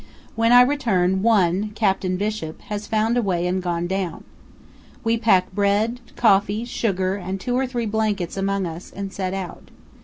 [0.35, 4.23] When I return, one, Captain Bishop, has found a way and gone down.
[5.03, 9.69] We pack bread, coffee, sugar, and two or three blankets among us, and set out.